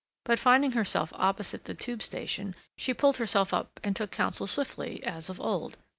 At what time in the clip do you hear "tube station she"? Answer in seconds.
1.75-2.91